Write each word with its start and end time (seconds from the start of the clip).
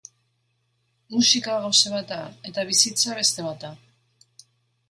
Musika 1.15 1.59
gauza 1.65 1.93
bat 1.97 2.09
da 2.13 2.19
eta 2.53 2.65
bizitza 2.71 3.19
beste 3.21 3.47
bat 3.49 3.63
da. 3.67 3.75